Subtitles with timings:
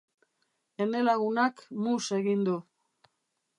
[0.85, 2.59] Ene lagunak mus egin du.